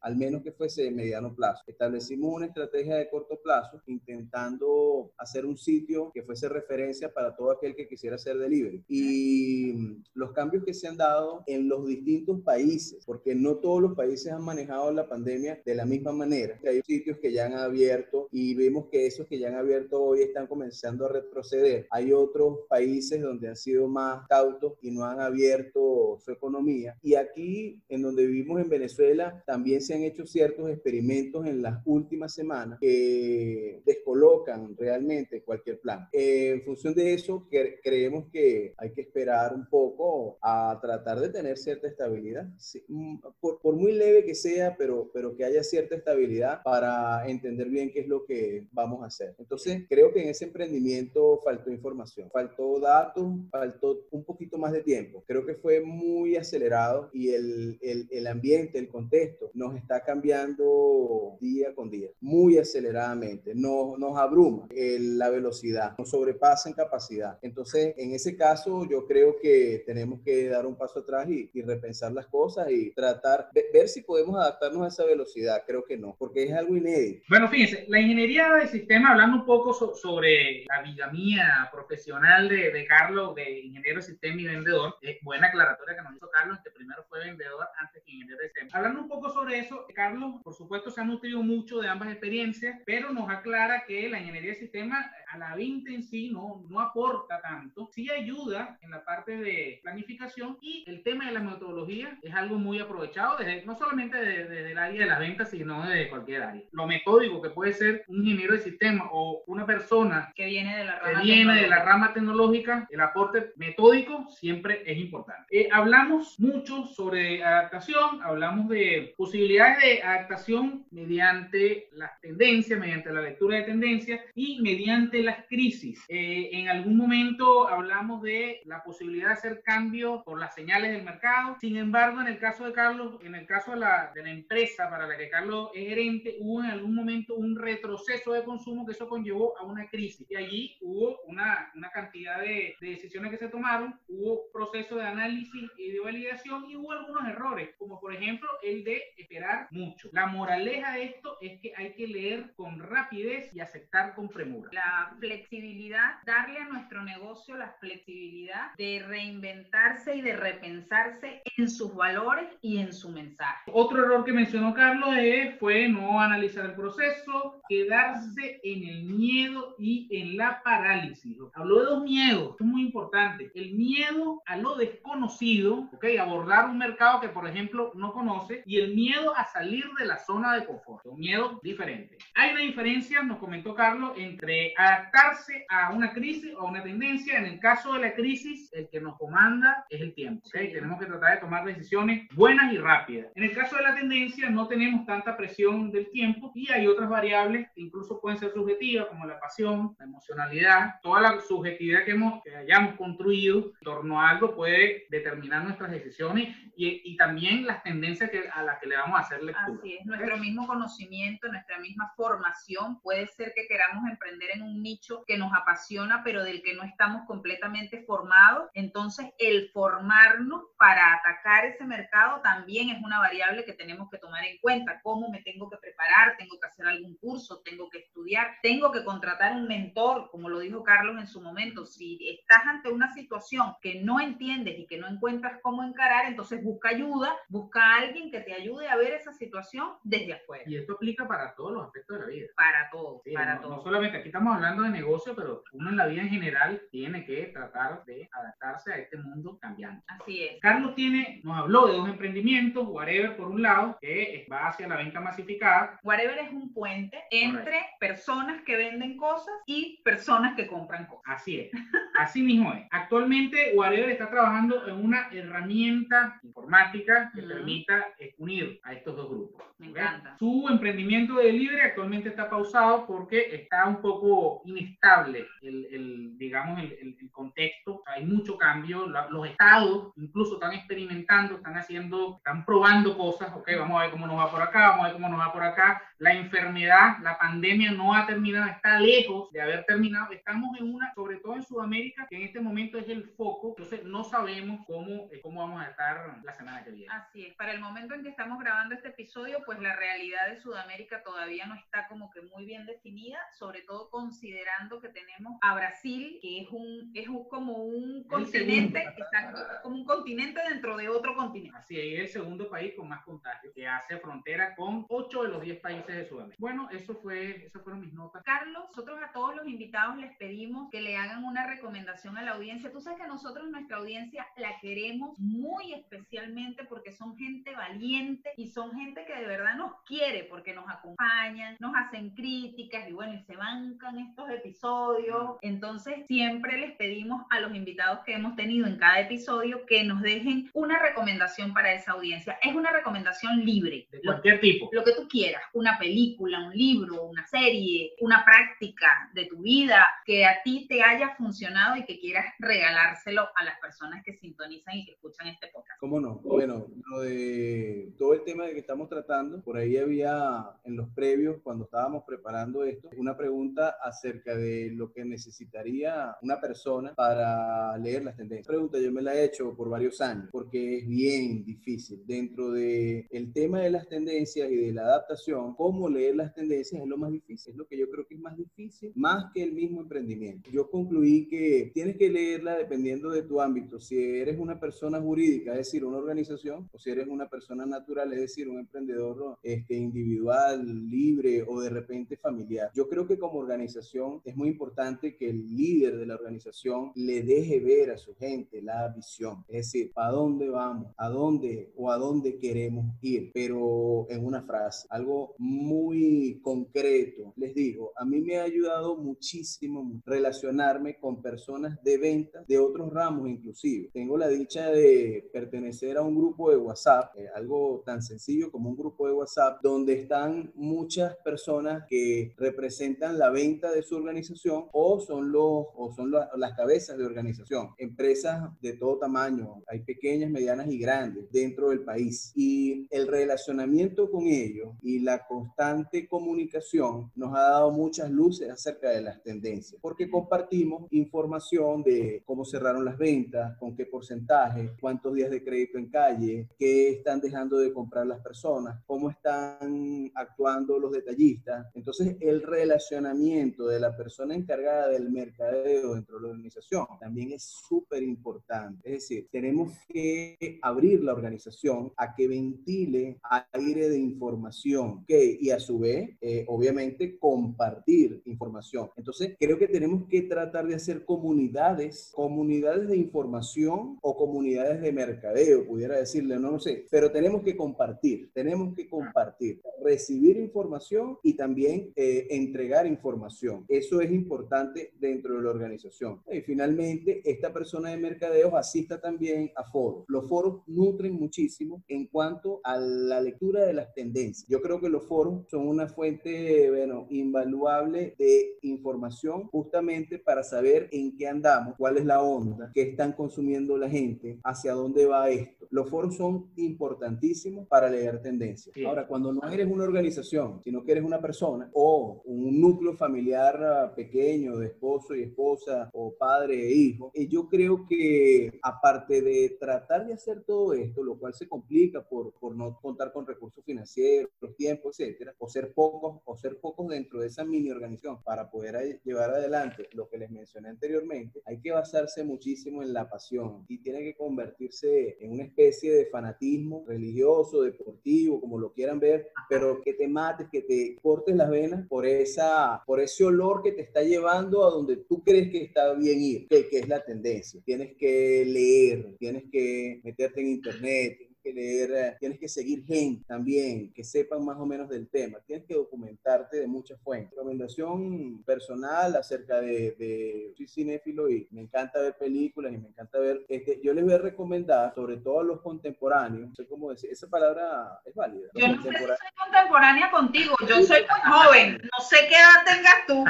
[0.00, 5.46] al menos que fuese de mediano plazo establecimos una estrategia de corto plazo intentando hacer
[5.46, 8.84] un sitio que fuese referencia para todo aquel que quisiera hacer delivery.
[8.88, 9.74] Y
[10.14, 14.32] los cambios que se han dado en los distintos países, porque no todos los países
[14.32, 16.58] han manejado la pandemia de la misma manera.
[16.66, 20.22] Hay sitios que ya han abierto y vemos que esos que ya han abierto hoy
[20.22, 21.86] están comenzando a retroceder.
[21.90, 26.96] Hay otros países donde han sido más cautos y no han abierto su economía.
[27.02, 31.80] Y aquí, en donde vivimos en Venezuela, también se han hecho ciertos experimentos en las
[31.84, 36.08] últimas semanas que descolocan realmente cualquier plan.
[36.12, 37.48] en función de eso,
[37.82, 42.48] creemos que hay que esperar un poco a tratar de tener cierta estabilidad,
[42.88, 47.68] mm, por, por, muy leve que sea, pero, pero que haya cierta estabilidad para entender
[47.68, 49.34] bien qué es lo que vamos a hacer.
[49.38, 54.82] Entonces, creo que en ese emprendimiento faltó información, faltó datos, faltó un poquito más de
[54.82, 55.24] tiempo.
[55.26, 59.15] Creo que fue muy acelerado y el, el, el ambiente, el contexto
[59.54, 66.68] nos está cambiando día con día, muy aceleradamente, nos, nos abruma la velocidad, nos sobrepasa
[66.68, 67.38] en capacidad.
[67.42, 71.62] Entonces, en ese caso, yo creo que tenemos que dar un paso atrás y, y
[71.62, 75.62] repensar las cosas y tratar de ver si podemos adaptarnos a esa velocidad.
[75.66, 77.24] Creo que no, porque es algo inédito.
[77.28, 82.70] Bueno, fíjense, la ingeniería de sistema, hablando un poco sobre la vida mía profesional de,
[82.70, 86.58] de, Carlos, de ingeniero de sistema y vendedor, es buena aclaratoria que nos hizo Carlos,
[86.62, 88.70] que primero fue vendedor antes que ingeniero de sistema.
[88.72, 92.80] Hablando un poco sobre eso, Carlos, por supuesto, se ha nutrido mucho de ambas experiencias,
[92.84, 96.80] pero nos aclara que la ingeniería de sistemas a la venta en sí no, no
[96.80, 102.18] aporta tanto, sí ayuda en la parte de planificación y el tema de la metodología
[102.20, 106.08] es algo muy aprovechado desde, no solamente desde, el área de las ventas, sino desde
[106.08, 106.62] cualquier área.
[106.72, 110.84] Lo metódico que puede ser un ingeniero de sistema o una persona que viene de
[110.84, 115.44] la rama, que viene de la rama tecnológica, el aporte metódico siempre es importante.
[115.50, 123.22] Eh, hablamos mucho sobre adaptación, hablamos de posibilidades de adaptación mediante las tendencias, mediante la
[123.22, 126.04] lectura de tendencias y mediante las crisis.
[126.08, 131.04] Eh, en algún momento hablamos de la posibilidad de hacer cambios por las señales del
[131.04, 131.56] mercado.
[131.60, 134.88] Sin embargo, en el caso de Carlos, en el caso de la, de la empresa
[134.90, 138.92] para la que Carlos es gerente, hubo en algún momento un retroceso de consumo que
[138.92, 140.26] eso conllevó a una crisis.
[140.30, 145.04] Y allí hubo una, una cantidad de, de decisiones que se tomaron, hubo proceso de
[145.04, 150.08] análisis y de validación y hubo algunos errores, como por ejemplo el de esperar mucho.
[150.12, 154.70] La moraleja de esto es que hay que leer con rapidez y aceptar con premura.
[154.72, 161.94] La flexibilidad, darle a nuestro negocio la flexibilidad de reinventarse y de repensarse en sus
[161.94, 163.70] valores y en su mensaje.
[163.72, 165.16] Otro error que mencionó Carlos
[165.58, 171.36] fue no analizar el proceso, quedarse en el miedo y en la parálisis.
[171.54, 173.50] Habló de dos miedos, esto es muy importante.
[173.54, 176.04] El miedo a lo desconocido, ¿ok?
[176.20, 180.18] Abordar un mercado que, por ejemplo, no conoce y el miedo a salir de la
[180.18, 181.06] zona de confort.
[181.06, 182.18] Un miedo diferente.
[182.34, 187.38] Hay una diferencia, nos comentó Carlos, entre adaptarse a una crisis o a una tendencia.
[187.38, 190.46] En el caso de la crisis, el que nos comanda es el tiempo.
[190.46, 190.72] ¿okay?
[190.72, 193.32] Tenemos que tratar de tomar decisiones buenas y rápidas.
[193.34, 197.08] En el caso de la tendencia, no tenemos tanta presión del tiempo y hay otras
[197.08, 202.12] variables que incluso pueden ser subjetivas, como la pasión, la emocionalidad, toda la subjetividad que,
[202.12, 207.66] hemos, que hayamos construido en torno a algo puede determinar nuestras decisiones y, y también
[207.66, 209.78] las tendencias que, a las que le vamos a hacer lectura.
[209.78, 214.82] Así es, nuestro mismo conocimiento, nuestra misma formación, puede ser que queramos emprender en un
[214.82, 218.68] nicho que nos apasiona, pero del que no estamos completamente formados.
[218.74, 224.44] Entonces, el formarnos para atacar ese mercado también es una variable que tenemos que tomar
[224.44, 225.00] en cuenta.
[225.02, 226.36] ¿Cómo me tengo que preparar?
[226.36, 227.62] ¿Tengo que hacer algún curso?
[227.64, 228.56] ¿Tengo que estudiar?
[228.62, 230.30] ¿Tengo que contratar un mentor?
[230.30, 234.78] Como lo dijo Carlos en su momento, si estás ante una situación que no entiendes
[234.78, 238.88] y que no encuentras cómo encarar, entonces busca ayuda, busca a alguien que te ayude
[238.88, 240.64] a ver esa situación desde afuera.
[240.66, 242.46] Y esto aplica para todos los aspectos de la vida.
[242.56, 243.76] Para todo, para no, todo.
[243.76, 247.24] no solamente aquí estamos hablando de negocio, pero uno en la vida en general tiene
[247.24, 250.04] que tratar de adaptarse a este mundo cambiante.
[250.08, 250.60] Así es.
[250.60, 254.96] Carlos tiene, nos habló de dos emprendimientos, Whatever por un lado, que va hacia la
[254.96, 256.00] venta masificada.
[256.02, 261.22] Whatever es un puente entre personas que venden cosas y personas que compran cosas.
[261.26, 261.70] Así es,
[262.18, 262.86] así mismo es.
[262.90, 268.06] Actualmente Whatever está trabajando en una herramienta informática que permita
[268.46, 269.62] unir a estos dos grupos.
[269.78, 270.36] Me encanta.
[270.38, 276.78] Su emprendimiento de libre actualmente está pausado porque está un poco inestable el, el digamos,
[276.78, 278.02] el, el, contexto.
[278.06, 279.06] Hay mucho cambio.
[279.06, 283.52] los estados incluso están experimentando, están haciendo, están probando cosas.
[283.54, 285.52] Ok, vamos a ver cómo nos va por acá, vamos a ver cómo nos va
[285.52, 286.02] por acá.
[286.18, 290.32] La enfermedad, la pandemia no ha terminado, está lejos de haber terminado.
[290.32, 293.74] Estamos en una, sobre todo en Sudamérica, que en este momento es el foco.
[293.76, 297.12] Entonces no sabemos cómo, eh, cómo vamos a estar la semana que viene.
[297.12, 297.54] Así es.
[297.56, 301.64] Para el momento en que estamos grabando este episodio, pues la realidad de Sudamérica todavía
[301.64, 306.60] no está como que muy bien definida, sobre todo considerando que tenemos a Brasil, que
[306.60, 311.78] es un es como un continente, está como un continente dentro de otro continente.
[311.78, 315.62] Así es, el segundo país con más contagios, que hace frontera con 8 de los
[315.62, 316.58] 10 países de Sudamérica.
[316.60, 318.42] Bueno, eso fue, eso fueron mis notas.
[318.44, 322.50] Carlos, nosotros a todos los invitados les pedimos que le hagan una recomendación a la
[322.50, 322.92] audiencia.
[322.92, 328.15] Tú sabes que nosotros nuestra audiencia la queremos muy especialmente porque son gente valiente
[328.56, 333.12] y son gente que de verdad nos quiere porque nos acompañan, nos hacen críticas y
[333.12, 335.56] bueno, y se bancan estos episodios.
[335.62, 340.22] Entonces, siempre les pedimos a los invitados que hemos tenido en cada episodio que nos
[340.22, 342.58] dejen una recomendación para esa audiencia.
[342.62, 344.08] Es una recomendación libre.
[344.10, 344.88] De cualquier tipo.
[344.92, 350.06] Lo que tú quieras, una película, un libro, una serie, una práctica de tu vida
[350.24, 354.96] que a ti te haya funcionado y que quieras regalárselo a las personas que sintonizan
[354.96, 355.98] y que escuchan este podcast.
[356.00, 356.36] ¿Cómo no?
[356.36, 361.08] Bueno, lo de todo el tema de que estamos tratando, por ahí había en los
[361.10, 367.96] previos, cuando estábamos preparando esto, una pregunta acerca de lo que necesitaría una persona para
[367.98, 368.66] leer las tendencias.
[368.66, 372.22] Pregunta, yo me la he hecho por varios años, porque es bien difícil.
[372.26, 377.00] Dentro del el tema de las tendencias y de la adaptación, cómo leer las tendencias
[377.00, 379.62] es lo más difícil, es lo que yo creo que es más difícil, más que
[379.62, 380.70] el mismo emprendimiento.
[380.70, 383.98] Yo concluí que tienes que leerla dependiendo de tu ámbito.
[384.00, 388.32] Si eres una persona jurídica, es decir, una organización, o si eres una persona natural,
[388.32, 392.90] es decir, un emprendedor este, individual, libre o de repente familiar.
[392.94, 397.42] Yo creo que como organización es muy importante que el líder de la organización le
[397.42, 401.14] deje ver a su gente la visión, es decir, ¿a dónde vamos?
[401.16, 403.50] ¿A dónde o a dónde queremos ir?
[403.54, 407.52] Pero en una frase, algo muy concreto.
[407.56, 413.12] Les digo, a mí me ha ayudado muchísimo relacionarme con personas de venta de otros
[413.12, 414.10] ramos inclusive.
[414.12, 418.90] Tengo la dicha de pertenecer a un grupo de WhatsApp, eh, algo tan sencillo como
[418.90, 424.86] un grupo de WhatsApp, donde están muchas personas que representan la venta de su organización
[424.92, 430.50] o son, los, o son las cabezas de organización, empresas de todo tamaño, hay pequeñas,
[430.50, 432.52] medianas y grandes dentro del país.
[432.54, 439.10] Y el relacionamiento con ellos y la constante comunicación nos ha dado muchas luces acerca
[439.10, 445.34] de las tendencias, porque compartimos información de cómo cerraron las ventas, con qué porcentaje, cuántos
[445.34, 450.98] días de crédito en calle, qué están dejando de comprar las personas, cómo están actuando
[450.98, 451.86] los detallistas.
[451.94, 457.62] Entonces, el relacionamiento de la persona encargada del mercadeo dentro de la organización también es
[457.64, 459.00] súper importante.
[459.04, 463.38] Es decir, tenemos que abrir la organización a que ventile
[463.72, 469.10] aire de información, que y a su vez, eh, obviamente, compartir información.
[469.16, 475.12] Entonces, creo que tenemos que tratar de hacer comunidades, comunidades de información o comunidades de
[475.12, 481.36] mercadeo, pudiera decirle, no, no sé, pero tenemos que compartir, tenemos que compartir, recibir información
[481.42, 483.84] y también eh, entregar información.
[483.88, 486.40] Eso es importante dentro de la organización.
[486.48, 490.24] Y finalmente, esta persona de mercadeo asista también a foros.
[490.28, 494.68] Los foros nutren muchísimo en cuanto a la lectura de las tendencias.
[494.68, 501.08] Yo creo que los foros son una fuente, bueno, invaluable de información justamente para saber
[501.10, 505.50] en qué andamos, cuál es la onda, qué están consumiendo la gente, hacia dónde va
[505.50, 505.88] esto.
[505.90, 507.55] Los foros son importantísimos
[507.88, 508.94] para leer tendencias.
[509.06, 513.82] Ahora, cuando no eres una organización, sino que eres una persona o un núcleo familiar
[513.82, 519.42] ah, pequeño de esposo y esposa o padre e hijo, eh, yo creo que aparte
[519.42, 523.46] de tratar de hacer todo esto, lo cual se complica por, por no contar con
[523.46, 528.42] recursos financieros, tiempo, etcétera, o ser pocos o ser pocos dentro de esa mini organización
[528.42, 533.28] para poder llevar adelante lo que les mencioné anteriormente, hay que basarse muchísimo en la
[533.28, 537.45] pasión y tiene que convertirse en una especie de fanatismo religioso,
[537.82, 542.26] deportivo, como lo quieran ver, pero que te mates, que te cortes las venas por,
[542.26, 546.40] esa, por ese olor que te está llevando a donde tú crees que está bien
[546.40, 547.80] ir, que, que es la tendencia.
[547.84, 553.44] Tienes que leer, tienes que meterte en internet, que leer, eh, tienes que seguir gente
[553.44, 557.50] también, que sepan más o menos del tema, tienes que documentarte de muchas fuentes.
[557.50, 563.40] Recomendación personal acerca de, de soy cinéfilo y me encanta ver películas y me encanta
[563.40, 567.10] ver, este, yo les voy a recomendar, sobre todo a los contemporáneos, no sé cómo
[567.10, 568.68] decir, esa palabra es válida.
[568.74, 572.84] Yo no sé si soy contemporánea contigo, yo soy muy joven, no sé qué edad
[572.86, 573.44] tengas tú,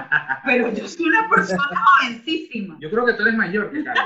[0.47, 1.63] pero yo soy una persona
[2.01, 2.79] jovencísima.
[2.81, 4.05] Yo creo que tú eres mayor que Carlos.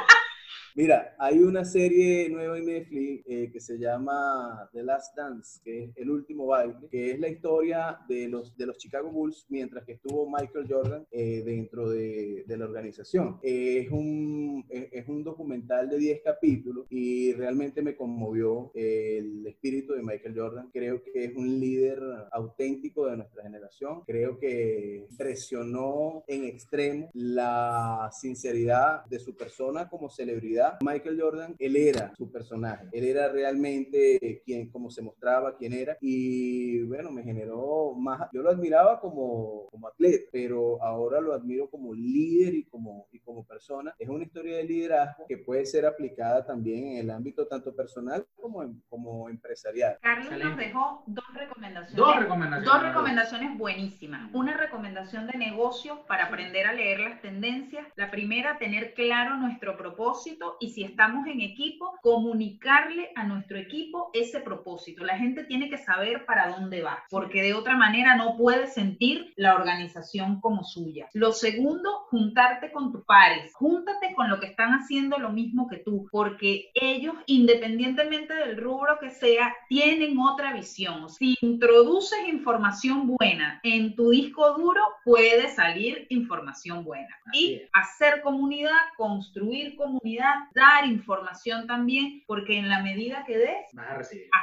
[0.76, 5.85] Mira, hay una serie nueva en Netflix eh, que se llama The Last Dance, que
[5.85, 9.85] es el último baile, que es la historia de los, de los Chicago Bulls mientras
[9.85, 13.38] que estuvo Michael Jordan eh, dentro de, de, la organización.
[13.42, 20.03] es, un, es, un documental de 10 capítulos y realmente me conmovió el espíritu de
[20.03, 20.70] Michael Jordan.
[20.72, 24.03] Creo que es un líder auténtico de nuestra generación.
[24.07, 31.76] Creo que presionó en extremo la sinceridad de su persona como celebridad Michael Jordan, él
[31.76, 37.22] era su personaje, él era realmente quien, como se mostraba, quién era, y bueno, me
[37.22, 42.64] generó más, yo lo admiraba como, como atleta, pero ahora lo admiro como líder y
[42.64, 43.94] como, y como persona.
[43.98, 48.26] Es una historia de liderazgo que puede ser aplicada también en el ámbito tanto personal
[48.36, 49.98] como, como empresarial.
[50.00, 51.96] Carlos nos dejó dos recomendaciones.
[51.96, 52.72] Dos recomendaciones.
[52.72, 54.30] Dos recomendaciones buenísimas.
[54.32, 57.86] Una recomendación de negocio para aprender a leer las tendencias.
[57.96, 64.11] La primera, tener claro nuestro propósito y si estamos en equipo, comunicarle a nuestro equipo
[64.12, 65.05] ese propósito.
[65.05, 69.32] La gente tiene que saber para dónde va, porque de otra manera no puede sentir
[69.36, 71.09] la organización como suya.
[71.14, 75.78] Lo segundo, juntarte con tus pares, júntate con lo que están haciendo lo mismo que
[75.78, 81.09] tú, porque ellos, independientemente del rubro que sea, tienen otra visión.
[81.09, 87.09] Si introduces información buena en tu disco duro, puede salir información buena.
[87.32, 93.66] y hacer comunidad, construir comunidad, dar información también, porque en la medida que des,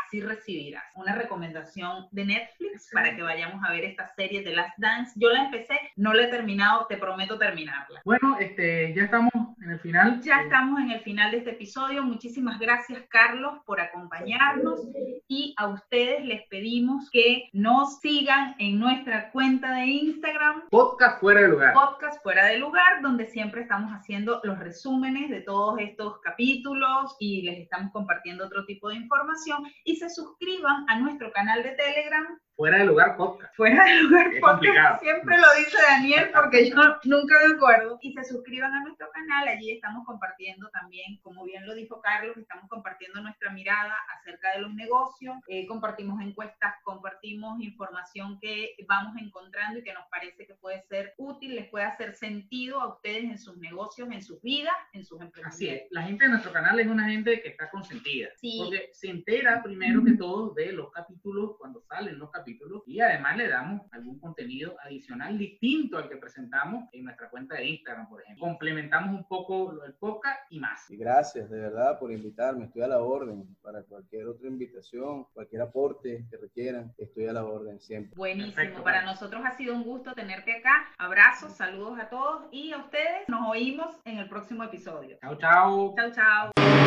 [0.05, 0.83] así recibirás.
[0.95, 5.13] Una recomendación de Netflix para que vayamos a ver esta serie de Last Dance.
[5.15, 8.01] Yo la empecé, no la he terminado, te prometo terminarla.
[8.05, 9.31] Bueno, este, ya estamos
[9.67, 10.21] en el final.
[10.21, 12.03] Ya estamos en el final de este episodio.
[12.03, 14.87] Muchísimas gracias, Carlos, por acompañarnos
[15.27, 20.69] y a ustedes les pedimos que nos sigan en nuestra cuenta de Instagram.
[20.69, 21.73] Podcast fuera de lugar.
[21.73, 27.41] Podcast fuera de lugar, donde siempre estamos haciendo los resúmenes de todos estos capítulos y
[27.41, 32.39] les estamos compartiendo otro tipo de información y se suscriban a nuestro canal de Telegram
[32.57, 33.55] Fuera de lugar podcast.
[33.55, 35.03] Fuera de lugar podcast.
[35.03, 37.99] Siempre lo dice Daniel porque yo nunca me acuerdo.
[38.01, 39.47] Y se suscriban a nuestro canal.
[39.47, 44.61] Allí estamos compartiendo también, como bien lo dijo Carlos, estamos compartiendo nuestra mirada acerca de
[44.61, 45.35] los negocios.
[45.47, 51.13] Eh, compartimos encuestas, compartimos información que vamos encontrando y que nos parece que puede ser
[51.17, 55.21] útil, les puede hacer sentido a ustedes en sus negocios, en sus vidas, en sus
[55.21, 55.53] empresas.
[55.53, 55.83] Así es.
[55.91, 58.29] La gente de nuestro canal es una gente que está consentida.
[58.37, 58.57] Sí.
[58.63, 62.46] Porque se entera primero que todo de los capítulos cuando salen los capítulos
[62.85, 67.65] y además le damos algún contenido adicional distinto al que presentamos en nuestra cuenta de
[67.65, 68.45] Instagram, por ejemplo.
[68.45, 70.89] Complementamos un poco el podcast y más.
[70.89, 72.65] Y gracias de verdad por invitarme.
[72.65, 76.93] Estoy a la orden para cualquier otra invitación, cualquier aporte que requieran.
[76.97, 78.15] Estoy a la orden siempre.
[78.15, 78.83] Buenísimo.
[78.83, 80.87] para nosotros ha sido un gusto tenerte acá.
[80.97, 83.27] Abrazos, saludos a todos y a ustedes.
[83.27, 85.17] Nos oímos en el próximo episodio.
[85.21, 85.95] Chao, chao.
[85.95, 86.86] Chao, chao.